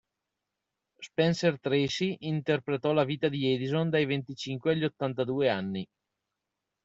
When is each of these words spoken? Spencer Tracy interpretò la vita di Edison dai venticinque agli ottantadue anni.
Spencer 0.99 1.59
Tracy 1.59 2.15
interpretò 2.21 2.91
la 2.91 3.03
vita 3.03 3.29
di 3.29 3.53
Edison 3.53 3.87
dai 3.91 4.05
venticinque 4.05 4.71
agli 4.71 4.83
ottantadue 4.85 5.47
anni. 5.47 5.87